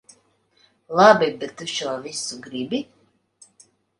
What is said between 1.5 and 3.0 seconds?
tu šo visu gribi?